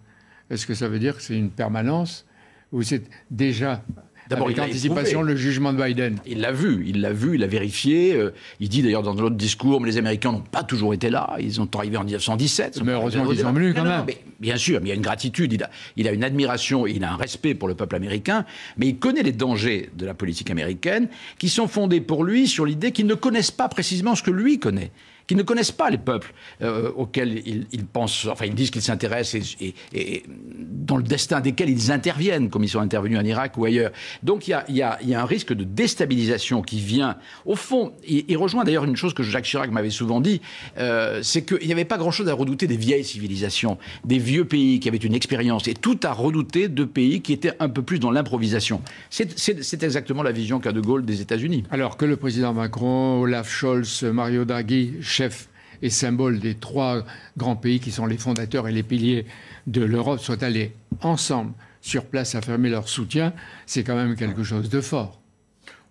Est-ce 0.50 0.66
que 0.66 0.74
ça 0.74 0.88
veut 0.88 1.00
dire 1.00 1.16
que 1.16 1.22
c'est 1.22 1.38
une 1.38 1.50
permanence 1.50 2.26
ou 2.72 2.84
c'est 2.84 3.04
déjà 3.30 3.84
D'abord, 4.30 4.48
avec 4.48 4.60
anticipation 4.60 5.22
le 5.22 5.36
jugement 5.36 5.74
de 5.74 5.84
Biden. 5.84 6.18
Il 6.26 6.42
l'a 6.42 6.52
vu, 6.52 6.86
il 6.88 7.02
l'a 7.02 7.12
vu, 7.12 7.36
il 7.36 7.42
l'a 7.42 7.48
vérifié. 7.48 8.14
Euh, 8.16 8.34
il 8.60 8.70
dit 8.70 8.82
d'ailleurs 8.82 9.04
dans 9.04 9.14
l'autre 9.14 9.36
discours, 9.36 9.82
mais 9.82 9.90
les 9.90 9.98
Américains 9.98 10.32
n'ont 10.32 10.40
pas 10.42 10.64
toujours 10.64 10.94
été 10.94 11.10
là. 11.10 11.36
Ils 11.40 11.54
sont 11.54 11.76
arrivés 11.76 11.98
en 11.98 12.04
1917. 12.04 12.82
Mais 12.84 12.94
heureusement 12.94 13.26
qu'ils 13.28 13.40
sont 13.40 13.52
venus 13.52 13.74
quand 13.76 13.84
même. 13.84 14.06
bien 14.40 14.58
sûr, 14.58 14.80
mais 14.80 14.88
il 14.88 14.90
y 14.90 14.94
a 14.94 14.96
une 14.96 15.02
gratitude, 15.02 15.54
il 15.54 15.64
a, 15.64 15.70
il 15.98 16.08
a 16.08 16.12
une 16.12 16.24
admiration, 16.24 16.88
il 16.88 17.04
a 17.04 17.12
un 17.12 17.18
respect 17.18 17.56
pour 17.56 17.68
le 17.68 17.76
peuple 17.76 17.96
américain, 17.96 18.46
mais 18.78 18.88
il 18.88 18.98
connaît 18.98 19.24
les 19.24 19.32
dangers 19.32 19.90
de 19.96 20.06
la 20.06 20.14
politique 20.14 20.50
américaine 20.50 21.08
qui 21.38 21.50
sont 21.50 21.68
fondés 21.68 22.02
pour 22.02 22.24
lui 22.24 22.48
sur 22.48 22.66
l'idée 22.66 22.92
qu'ils 22.92 23.08
ne 23.08 23.16
connaissent 23.16 23.52
pas 23.52 23.70
précisément 23.70 24.16
ce 24.16 24.24
que 24.24 24.32
lui 24.32 24.60
connaît 24.60 24.92
qui 25.32 25.36
ne 25.38 25.44
connaissent 25.44 25.72
pas 25.72 25.90
les 25.90 25.98
peuples 25.98 26.34
euh, 26.62 26.92
auxquels 26.94 27.42
ils, 27.72 27.86
pensent, 27.86 28.28
enfin 28.30 28.44
ils 28.48 28.54
disent 28.54 28.70
qu'ils 28.70 28.82
s'intéressent 28.82 29.56
et, 29.62 30.24
dans 30.60 30.98
le 30.98 31.04
destin 31.04 31.40
desquels 31.40 31.70
ils 31.70 31.90
interviennent, 31.90 32.50
comme 32.50 32.66
ils 32.66 32.70
sont 32.70 32.82
intervenus 32.82 33.18
en 33.18 33.24
Irak 33.24 33.58
ou 33.58 33.64
ailleurs. 33.64 33.92
Donc 34.24 34.50
il 34.50 34.60
y 34.68 34.82
a 34.84 34.98
un 35.00 35.26
risque 35.26 35.54
de 35.54 35.64
déstabilisation 35.64 36.62
qui 36.62 36.82
vient, 36.82 37.16
au 37.46 37.56
fond, 37.56 37.94
il, 38.06 38.36
rejoint 38.36 38.66
d'ailleurs 38.66 38.84
une 38.84 38.98
chose 38.98 39.14
que 39.14 39.24
Jacques 39.24 39.46
Chirac 39.46 39.72
m'avait 39.72 39.90
souvent 39.90 40.20
dit, 40.20 40.42
euh, 40.78 41.22
c'est 41.24 41.44
qu'il 41.44 41.66
n'y 41.66 41.72
avait 41.72 41.86
pas 41.86 41.98
grand-chose 41.98 42.28
à 42.28 42.34
redouter 42.34 42.68
des 42.68 42.76
vieilles 42.76 43.06
civilisations, 43.06 43.78
des 44.04 44.18
vieux 44.18 44.44
pays 44.44 44.82
qui 44.82 44.90
avaient 44.90 44.98
une 44.98 45.16
expérience, 45.16 45.66
et 45.70 45.76
tout 45.76 46.00
à 46.04 46.12
redouter 46.12 46.68
de 46.68 46.84
pays 46.84 47.22
qui 47.22 47.32
étaient 47.32 47.54
un 47.62 47.70
peu 47.70 47.84
plus 47.84 48.00
dans 48.00 48.12
l'improvisation. 48.12 48.82
C'est 49.10 49.82
exactement 49.82 50.24
la 50.24 50.34
vision 50.34 50.60
qu'a 50.60 50.74
De 50.74 50.82
Gaulle 50.82 51.06
des 51.06 51.22
États-Unis. 51.22 51.64
Alors 51.72 51.96
que 51.96 52.04
le 52.04 52.18
président 52.18 52.52
Macron, 52.52 53.22
Olaf 53.22 53.50
Scholz, 53.50 54.04
Mario 54.04 54.44
Draghi, 54.44 54.96
chef 55.22 55.50
et 55.84 55.90
symbole 55.92 56.40
des 56.40 56.56
trois 56.56 57.04
grands 57.38 57.56
pays 57.56 57.80
qui 57.80 57.92
sont 57.92 58.08
les 58.08 58.18
fondateurs 58.18 58.68
et 58.68 58.72
les 58.72 58.84
piliers 58.84 59.26
de 59.68 59.82
l'Europe 59.84 60.20
soient 60.20 60.44
allés 60.44 60.74
ensemble 61.02 61.54
sur 61.82 62.06
place 62.06 62.34
affirmer 62.36 62.70
leur 62.70 62.88
soutien, 62.88 63.34
c'est 63.66 63.84
quand 63.84 63.96
même 63.96 64.16
quelque 64.16 64.44
chose 64.44 64.70
de 64.70 64.82
fort. 64.82 65.20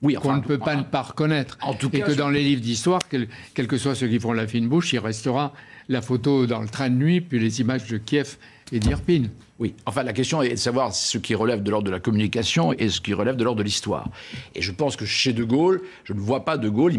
Oui, 0.03 0.15
qu'on 0.15 0.37
ne 0.37 0.41
peut 0.41 0.59
pas 0.59 0.77
ne 0.77 0.83
pas 0.83 1.03
reconnaître. 1.03 1.59
En 1.63 1.75
tout 1.75 1.91
et 1.93 2.01
que 2.01 2.13
dans 2.13 2.31
les 2.31 2.43
livres 2.43 2.63
d'histoire, 2.63 3.01
quels 3.09 3.67
que 3.67 3.77
soient 3.77 3.95
ceux 3.95 4.09
qui 4.09 4.19
font 4.19 4.33
la 4.33 4.47
fine 4.47 4.69
bouche, 4.69 4.93
il 4.95 4.99
restera 4.99 5.53
la 5.89 6.01
photo 6.01 6.47
dans 6.47 6.61
le 6.61 6.69
train 6.69 6.89
de 6.89 6.95
nuit, 6.95 7.21
puis 7.21 7.39
les 7.39 7.61
images 7.61 7.87
de 7.87 7.99
Kiev 7.99 8.37
et 8.73 8.79
d'Irpine. 8.79 9.31
Oui, 9.59 9.75
enfin 9.85 10.03
la 10.03 10.15
question 10.15 10.41
est 10.41 10.51
de 10.51 10.57
savoir 10.57 10.95
ce 10.95 11.19
qui 11.19 11.35
relève 11.35 11.63
de 11.63 11.71
l'ordre 11.71 11.87
de 11.87 11.91
la 11.91 12.01
communication 12.01 12.73
et 12.73 12.89
ce 12.89 13.01
qui 13.01 13.13
relève 13.13 13.37
de 13.37 13.45
l'ordre 13.45 13.59
de 13.59 13.63
l'histoire. 13.63 14.09
Et 14.55 14.63
je 14.63 14.73
pense 14.73 14.97
que 14.97 15.05
chez 15.05 15.35
De 15.35 15.45
Gaulle, 15.45 15.83
je 16.05 16.15
ne 16.15 16.19
vois 16.19 16.47
pas 16.47 16.57
De 16.57 16.71
Gaulle 16.71 16.95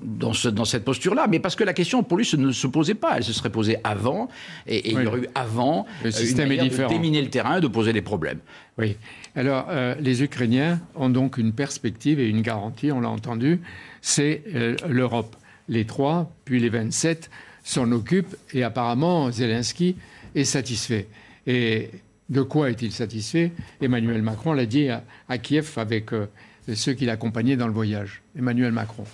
dans, 0.00 0.32
dans 0.52 0.64
cette 0.64 0.84
posture-là, 0.84 1.26
mais 1.28 1.40
parce 1.40 1.56
que 1.56 1.64
la 1.64 1.72
question 1.72 2.04
pour 2.04 2.16
lui 2.16 2.30
ne 2.38 2.52
se 2.52 2.66
posait 2.68 2.94
pas, 2.94 3.16
elle 3.16 3.24
se 3.24 3.32
serait 3.32 3.50
posée 3.50 3.78
avant, 3.82 4.28
et, 4.68 4.90
il 4.90 5.02
y 5.02 5.06
aurait 5.06 5.20
eu 5.20 5.28
avant 5.34 5.86
le 6.04 6.12
système 6.12 6.52
une 6.52 6.60
est 6.60 6.62
différent. 6.62 6.88
de 6.88 6.94
déminer 6.94 7.20
le 7.20 7.30
terrain 7.30 7.58
et 7.58 7.60
de 7.60 7.66
poser 7.66 7.92
des 7.92 8.02
problèmes. 8.02 8.38
Oui. 8.78 8.96
Alors 9.34 9.66
euh, 9.70 9.96
les 9.98 10.22
Ukrainiens 10.22 10.80
ont 10.94 11.10
donc 11.10 11.36
une 11.36 11.52
perspective 11.52 12.20
et 12.20 12.28
une 12.28 12.42
garantie, 12.42 12.92
on 12.92 13.00
l'a 13.00 13.10
entendu, 13.10 13.60
c'est 14.02 14.42
euh, 14.54 14.76
l'Europe. 14.88 15.34
Les 15.66 15.86
trois, 15.86 16.30
puis 16.44 16.60
les 16.60 16.68
27 16.68 17.30
s'en 17.64 17.90
occupent 17.90 18.36
et 18.52 18.62
apparemment 18.62 19.32
Zelensky 19.32 19.96
est 20.36 20.44
satisfait. 20.44 21.08
Et 21.46 21.90
de 22.28 22.42
quoi 22.42 22.70
est-il 22.70 22.92
satisfait? 22.92 23.50
Emmanuel 23.80 24.22
Macron 24.22 24.52
l'a 24.52 24.66
dit 24.66 24.88
à, 24.88 25.38
Kiev 25.38 25.72
avec 25.76 26.12
euh, 26.12 26.28
ceux 26.72 26.92
qui 26.92 27.06
l'accompagnaient 27.06 27.56
dans 27.56 27.66
le 27.66 27.72
voyage. 27.72 28.22
Emmanuel 28.38 28.72
Macron. 28.72 29.04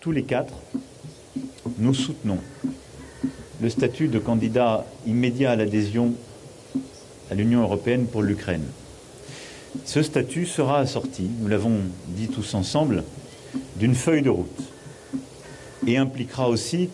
Tous 0.00 0.12
les 0.12 0.24
quatre, 0.24 0.54
nous 1.78 1.94
soutenons 1.94 2.38
le 3.60 3.70
statut 3.70 4.08
de 4.08 4.18
candidat 4.18 4.84
immédiat 5.06 5.52
à 5.52 5.56
l'adhésion 5.56 6.14
à 7.30 7.34
l'Union 7.34 7.62
européenne 7.62 8.06
pour 8.06 8.22
l'Ukraine. 8.22 8.64
Ce 9.84 10.02
statut 10.02 10.46
sera 10.46 10.78
assorti, 10.78 11.28
nous 11.40 11.48
l'avons 11.48 11.80
dit 12.08 12.28
tous 12.28 12.54
ensemble, 12.54 13.04
d'une 13.76 13.94
feuille 13.94 14.22
de 14.22 14.30
route 14.30 14.62
et 15.86 15.96
impliquera 15.96 16.48
aussi 16.48 16.88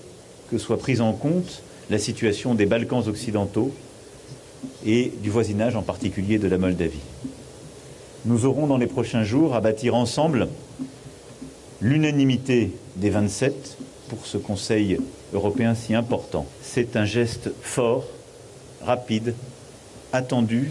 que 0.52 0.58
soit 0.58 0.78
prise 0.78 1.00
en 1.00 1.14
compte 1.14 1.62
la 1.88 1.98
situation 1.98 2.54
des 2.54 2.66
Balkans 2.66 3.08
occidentaux 3.08 3.72
et 4.84 5.10
du 5.22 5.30
voisinage 5.30 5.76
en 5.76 5.82
particulier 5.82 6.38
de 6.38 6.46
la 6.46 6.58
Moldavie. 6.58 7.00
Nous 8.26 8.44
aurons 8.44 8.66
dans 8.66 8.76
les 8.76 8.86
prochains 8.86 9.24
jours 9.24 9.54
à 9.54 9.62
bâtir 9.62 9.94
ensemble 9.94 10.48
l'unanimité 11.80 12.70
des 12.96 13.08
27 13.08 13.78
pour 14.08 14.26
ce 14.26 14.36
Conseil 14.36 14.98
européen 15.32 15.74
si 15.74 15.94
important. 15.94 16.46
C'est 16.60 16.96
un 16.96 17.06
geste 17.06 17.50
fort, 17.62 18.04
rapide, 18.82 19.34
attendu, 20.12 20.70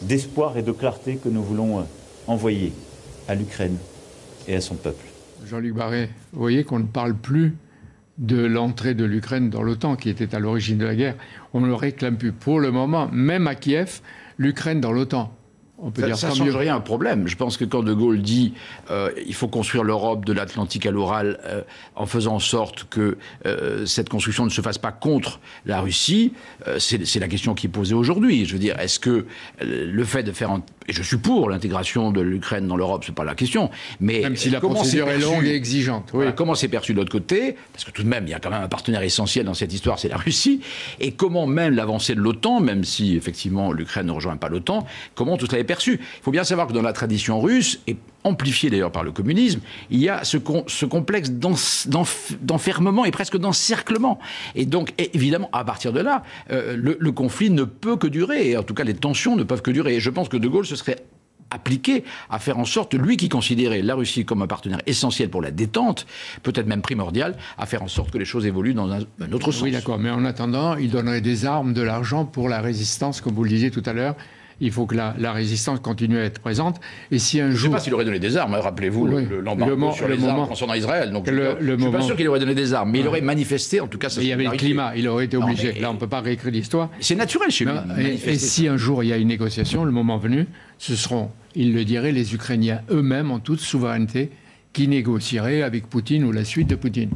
d'espoir 0.00 0.56
et 0.56 0.62
de 0.62 0.70
clarté 0.70 1.16
que 1.16 1.28
nous 1.28 1.42
voulons 1.42 1.84
envoyer 2.28 2.72
à 3.26 3.34
l'Ukraine 3.34 3.78
et 4.46 4.54
à 4.54 4.60
son 4.60 4.76
peuple. 4.76 5.04
Jean-Luc 5.44 5.74
Barré, 5.74 6.08
vous 6.32 6.40
voyez 6.40 6.62
qu'on 6.62 6.78
ne 6.78 6.84
parle 6.84 7.14
plus 7.14 7.56
de 8.18 8.44
l'entrée 8.44 8.94
de 8.94 9.04
l'Ukraine 9.04 9.50
dans 9.50 9.62
l'OTAN, 9.62 9.96
qui 9.96 10.08
était 10.08 10.34
à 10.34 10.38
l'origine 10.38 10.78
de 10.78 10.86
la 10.86 10.94
guerre. 10.94 11.16
On 11.52 11.60
ne 11.60 11.66
le 11.66 11.74
réclame 11.74 12.16
plus. 12.16 12.32
Pour 12.32 12.60
le 12.60 12.70
moment, 12.70 13.08
même 13.12 13.46
à 13.46 13.54
Kiev, 13.54 14.00
l'Ukraine 14.38 14.80
dans 14.80 14.92
l'OTAN. 14.92 15.32
On 15.78 15.90
peut 15.90 16.02
ça, 16.02 16.06
dire 16.06 16.16
ça 16.16 16.28
ne 16.28 16.34
change 16.34 16.56
rien 16.56 16.76
un 16.76 16.80
problème. 16.80 17.26
Je 17.26 17.34
pense 17.36 17.56
que 17.56 17.64
quand 17.64 17.82
De 17.82 17.92
Gaulle 17.92 18.22
dit 18.22 18.54
euh, 18.90 19.10
il 19.26 19.34
faut 19.34 19.48
construire 19.48 19.82
l'Europe 19.82 20.24
de 20.24 20.32
l'Atlantique 20.32 20.86
à 20.86 20.92
l'Oral 20.92 21.40
euh, 21.44 21.62
en 21.96 22.06
faisant 22.06 22.36
en 22.36 22.38
sorte 22.38 22.84
que 22.84 23.18
euh, 23.44 23.84
cette 23.84 24.08
construction 24.08 24.44
ne 24.44 24.50
se 24.50 24.60
fasse 24.60 24.78
pas 24.78 24.92
contre 24.92 25.40
la 25.66 25.80
Russie, 25.80 26.32
euh, 26.68 26.78
c'est 26.78 27.18
la 27.18 27.28
question 27.28 27.54
qui 27.54 27.66
est 27.66 27.70
posée 27.70 27.94
aujourd'hui. 27.94 28.44
Je 28.44 28.52
veux 28.52 28.60
dire, 28.60 28.78
est-ce 28.78 29.00
que 29.00 29.26
le 29.60 30.04
fait 30.04 30.22
de 30.22 30.30
faire 30.30 30.50
et 30.86 30.92
je 30.92 31.02
suis 31.02 31.16
pour 31.16 31.48
l'intégration 31.48 32.10
de 32.12 32.20
l'Ukraine 32.20 32.68
dans 32.68 32.76
l'Europe, 32.76 33.04
c'est 33.06 33.14
pas 33.14 33.24
la 33.24 33.34
question, 33.34 33.70
mais 34.00 34.20
même 34.20 34.36
si 34.36 34.50
la 34.50 34.60
procédure 34.60 35.08
est, 35.08 35.18
longue 35.18 35.46
et 35.46 35.54
exigeante. 35.54 36.10
Oui. 36.12 36.26
comment 36.36 36.54
c'est 36.54 36.68
perçu 36.68 36.92
de 36.92 36.98
l'autre 36.98 37.12
côté 37.12 37.56
Parce 37.72 37.84
que 37.84 37.90
tout 37.90 38.02
de 38.02 38.08
même, 38.08 38.24
il 38.26 38.30
y 38.30 38.34
a 38.34 38.38
quand 38.38 38.50
même 38.50 38.62
un 38.62 38.68
partenaire 38.68 39.02
essentiel 39.02 39.46
dans 39.46 39.54
cette 39.54 39.72
histoire, 39.72 39.98
c'est 39.98 40.08
la 40.08 40.18
Russie. 40.18 40.60
Et 41.00 41.12
comment 41.12 41.46
même 41.46 41.74
l'avancée 41.74 42.14
de 42.14 42.20
l'OTAN, 42.20 42.60
même 42.60 42.84
si 42.84 43.16
effectivement 43.16 43.72
l'Ukraine 43.72 44.06
ne 44.06 44.12
rejoint 44.12 44.36
pas 44.36 44.48
l'OTAN, 44.48 44.86
comment 45.14 45.38
tout 45.38 45.46
cela 45.46 45.58
est 45.58 45.63
perçu 45.64 46.00
Il 46.00 46.22
faut 46.22 46.30
bien 46.30 46.44
savoir 46.44 46.66
que 46.66 46.72
dans 46.72 46.82
la 46.82 46.92
tradition 46.92 47.40
russe, 47.40 47.80
et 47.86 47.96
amplifié 48.24 48.70
d'ailleurs 48.70 48.92
par 48.92 49.04
le 49.04 49.12
communisme, 49.12 49.60
il 49.90 50.00
y 50.00 50.08
a 50.08 50.24
ce, 50.24 50.38
ce 50.66 50.86
complexe 50.86 51.30
d'enfermement 51.30 53.04
et 53.04 53.10
presque 53.10 53.36
d'encerclement. 53.36 54.18
Et 54.54 54.66
donc, 54.66 54.94
évidemment, 54.98 55.50
à 55.52 55.64
partir 55.64 55.92
de 55.92 56.00
là, 56.00 56.22
euh, 56.50 56.76
le, 56.76 56.96
le, 56.98 57.12
conflit 57.12 57.50
ne 57.50 57.64
peut 57.64 57.96
que 57.96 58.06
durer, 58.06 58.50
et 58.50 58.56
en 58.56 58.62
tout 58.62 58.74
cas 58.74 58.84
les 58.84 58.94
tensions 58.94 59.36
ne 59.36 59.42
peuvent 59.42 59.62
que 59.62 59.70
durer. 59.70 59.96
Et 59.96 60.00
je 60.00 60.10
pense 60.10 60.28
que 60.28 60.36
De 60.36 60.48
Gaulle 60.48 60.66
se 60.66 60.76
serait 60.76 61.04
appliqué 61.50 62.04
à 62.30 62.38
faire 62.38 62.58
en 62.58 62.64
sorte, 62.64 62.94
lui 62.94 63.16
qui 63.16 63.28
considérait 63.28 63.82
la 63.82 63.94
Russie 63.94 64.24
comme 64.24 64.42
un 64.42 64.46
partenaire 64.46 64.80
essentiel 64.86 65.30
pour 65.30 65.42
la 65.42 65.50
détente, 65.50 66.06
peut-être 66.42 66.66
même 66.66 66.82
primordial, 66.82 67.36
à 67.58 67.66
faire 67.66 67.82
en 67.82 67.88
sorte 67.88 68.10
que 68.10 68.18
les 68.18 68.24
choses 68.24 68.46
évoluent 68.46 68.74
dans 68.74 68.90
un, 68.90 69.00
un 69.20 69.32
autre 69.32 69.52
sens. 69.52 69.62
Oui, 69.62 69.70
d'accord, 69.70 69.98
mais 69.98 70.10
en 70.10 70.24
attendant, 70.24 70.76
il 70.76 70.90
donnerait 70.90 71.20
des 71.20 71.46
armes, 71.46 71.72
de 71.72 71.82
l'argent 71.82 72.24
pour 72.24 72.48
la 72.48 72.60
résistance, 72.60 73.20
comme 73.20 73.34
vous 73.34 73.44
le 73.44 73.50
disiez 73.50 73.70
tout 73.70 73.82
à 73.86 73.92
l'heure, 73.92 74.16
il 74.60 74.70
faut 74.70 74.86
que 74.86 74.94
la, 74.94 75.32
résistance 75.32 75.80
continue 75.80 76.18
à 76.18 76.24
être 76.24 76.40
présente. 76.40 76.80
Et 77.10 77.18
si 77.18 77.40
un 77.40 77.50
jour... 77.50 77.58
Je 77.58 77.66
ne 77.66 77.70
sais 77.70 77.76
pas 77.76 77.80
s'il 77.80 77.94
aurait 77.94 78.04
donné 78.04 78.18
des 78.18 78.36
armes, 78.36 78.54
hein, 78.54 78.60
rappelez-vous 78.60 79.06
l'embargo 79.06 79.92
sur 79.92 80.08
les 80.08 80.24
armes 80.24 80.46
concernant 80.46 80.74
Israël. 80.74 81.10
Donc 81.12 81.28
le, 81.28 81.56
je 81.60 81.72
ne 81.72 81.78
suis 81.78 81.90
pas 81.90 82.00
sûr 82.00 82.16
qu'il 82.16 82.28
aurait 82.28 82.40
donné 82.40 82.54
des 82.54 82.72
armes, 82.72 82.90
mais 82.90 83.00
il 83.00 83.08
aurait 83.08 83.20
manifesté, 83.20 83.80
en 83.80 83.88
tout 83.88 83.98
cas, 83.98 84.08
Il 84.20 84.26
y 84.26 84.32
avait 84.32 84.44
le 84.44 84.50
climat, 84.52 84.92
il 84.96 85.08
aurait 85.08 85.26
été 85.26 85.36
obligé. 85.36 85.72
Là, 85.80 85.90
on 85.90 85.94
ne 85.94 85.98
peut 85.98 86.08
pas 86.08 86.20
réécrire 86.20 86.52
l'histoire. 86.52 86.90
C'est 87.00 87.14
naturel 87.14 87.50
chez 87.50 87.64
lui. 87.64 87.72
Et, 88.26 88.38
si 88.38 88.68
un 88.68 88.76
jour 88.76 89.02
il 89.02 89.08
y 89.08 89.12
a 89.12 89.16
une 89.16 89.28
négociation, 89.28 89.84
le 89.84 89.92
moment 89.92 90.18
venu, 90.18 90.46
ce 90.78 90.94
seront, 90.96 91.30
il 91.54 91.74
le 91.74 91.84
dirait, 91.84 92.12
les 92.12 92.34
Ukrainiens 92.34 92.80
eux-mêmes, 92.90 93.30
en 93.30 93.38
toute 93.38 93.60
souveraineté, 93.60 94.30
qui 94.72 94.88
négocieraient 94.88 95.62
avec 95.62 95.86
Poutine 95.88 96.24
ou 96.24 96.32
la 96.32 96.44
suite 96.44 96.68
de 96.68 96.74
Poutine. 96.74 97.10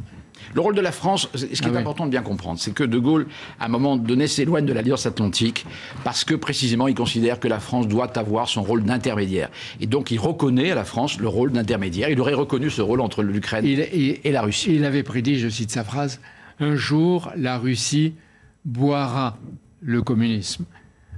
Le 0.53 0.61
rôle 0.61 0.75
de 0.75 0.81
la 0.81 0.91
France, 0.91 1.29
ce 1.33 1.45
qui 1.45 1.53
est 1.53 1.75
ah 1.75 1.79
important 1.79 2.05
de 2.05 2.11
bien 2.11 2.21
comprendre, 2.21 2.59
c'est 2.59 2.73
que 2.73 2.83
De 2.83 2.97
Gaulle, 2.97 3.27
à 3.59 3.65
un 3.65 3.67
moment 3.67 3.97
donné, 3.97 4.27
s'éloigne 4.27 4.65
de 4.65 4.73
l'Alliance 4.73 5.05
Atlantique 5.05 5.65
parce 6.03 6.23
que 6.23 6.35
précisément 6.35 6.87
il 6.87 6.95
considère 6.95 7.39
que 7.39 7.47
la 7.47 7.59
France 7.59 7.87
doit 7.87 8.17
avoir 8.17 8.49
son 8.49 8.63
rôle 8.63 8.83
d'intermédiaire. 8.83 9.49
Et 9.79 9.87
donc 9.87 10.11
il 10.11 10.19
reconnaît 10.19 10.71
à 10.71 10.75
la 10.75 10.85
France 10.85 11.19
le 11.19 11.27
rôle 11.27 11.51
d'intermédiaire. 11.51 12.09
Il 12.09 12.19
aurait 12.19 12.33
reconnu 12.33 12.69
ce 12.69 12.81
rôle 12.81 13.01
entre 13.01 13.23
l'Ukraine 13.23 13.65
et 13.65 14.31
la 14.31 14.41
Russie. 14.41 14.75
Il 14.75 14.85
avait 14.85 15.03
prédit, 15.03 15.39
je 15.39 15.49
cite 15.49 15.71
sa 15.71 15.83
phrase, 15.83 16.19
un 16.59 16.75
jour 16.75 17.31
la 17.35 17.57
Russie 17.57 18.13
boira 18.65 19.37
le 19.81 20.01
communisme. 20.01 20.65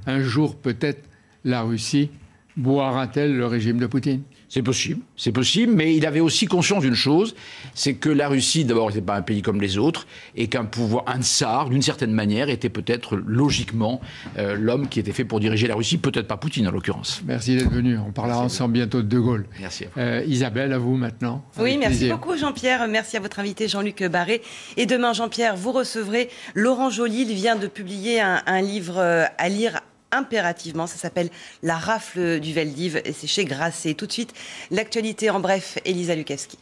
Un 0.05 0.21
jour 0.21 0.55
peut-être 0.55 1.07
la 1.43 1.61
Russie 1.61 2.09
boira-t-elle 2.57 3.35
le 3.35 3.45
régime 3.47 3.79
de 3.79 3.87
Poutine 3.87 4.21
c'est 4.51 4.63
possible, 4.63 4.99
c'est 5.15 5.31
possible, 5.31 5.71
mais 5.73 5.95
il 5.95 6.05
avait 6.05 6.19
aussi 6.19 6.45
conscience 6.45 6.83
d'une 6.83 6.93
chose, 6.93 7.35
c'est 7.73 7.93
que 7.93 8.09
la 8.09 8.27
Russie, 8.27 8.65
d'abord, 8.65 8.89
n'était 8.89 8.99
pas 8.99 9.15
un 9.15 9.21
pays 9.21 9.41
comme 9.41 9.61
les 9.61 9.77
autres, 9.77 10.07
et 10.35 10.47
qu'un 10.47 10.65
pouvoir, 10.65 11.05
un 11.07 11.21
tsar, 11.21 11.69
d'une 11.69 11.81
certaine 11.81 12.11
manière, 12.11 12.49
était 12.49 12.67
peut-être 12.67 13.15
logiquement 13.15 14.01
euh, 14.37 14.57
l'homme 14.59 14.89
qui 14.89 14.99
était 14.99 15.13
fait 15.13 15.23
pour 15.23 15.39
diriger 15.39 15.67
la 15.67 15.75
Russie, 15.75 15.97
peut-être 15.97 16.27
pas 16.27 16.35
Poutine 16.35 16.67
en 16.67 16.71
l'occurrence. 16.71 17.21
Merci 17.25 17.55
d'être 17.55 17.71
venu. 17.71 17.97
On 17.97 18.11
parlera 18.11 18.39
ensemble 18.39 18.73
bientôt 18.73 19.01
de 19.01 19.07
De 19.07 19.19
Gaulle. 19.19 19.45
Merci. 19.61 19.85
Euh, 19.97 20.21
Isabelle, 20.27 20.73
à 20.73 20.77
vous 20.77 20.97
maintenant. 20.97 21.45
Oui, 21.57 21.77
merci 21.77 22.09
beaucoup 22.09 22.35
Jean-Pierre. 22.35 22.89
Merci 22.89 23.15
à 23.15 23.21
votre 23.21 23.39
invité 23.39 23.69
Jean-Luc 23.69 24.03
Barré. 24.03 24.41
Et 24.75 24.85
demain, 24.85 25.13
Jean-Pierre, 25.13 25.55
vous 25.55 25.71
recevrez 25.71 26.29
Laurent 26.55 26.89
Joly. 26.89 27.21
Il 27.21 27.33
vient 27.35 27.55
de 27.55 27.67
publier 27.67 28.19
un, 28.19 28.41
un 28.45 28.61
livre 28.61 28.97
euh, 28.97 29.23
à 29.37 29.47
lire 29.47 29.79
impérativement. 30.11 30.87
Ça 30.87 30.97
s'appelle 30.97 31.29
La 31.63 31.77
rafle 31.77 32.39
du 32.39 32.53
Veldiv 32.53 33.01
et 33.05 33.13
c'est 33.13 33.27
chez 33.27 33.45
Grasset. 33.45 33.93
Tout 33.93 34.07
de 34.07 34.11
suite, 34.11 34.33
l'actualité 34.69 35.29
en 35.29 35.39
bref, 35.39 35.77
Elisa 35.85 36.15
Lukavski. 36.15 36.57